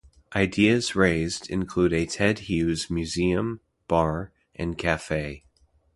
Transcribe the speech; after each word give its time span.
Ideas 0.35 0.95
raised 0.95 1.47
include 1.51 1.93
a 1.93 2.07
'Ted 2.07 2.39
Hughes' 2.49 2.89
museum, 2.89 3.59
bar 3.87 4.31
and 4.55 4.75
cafe. 4.75 5.43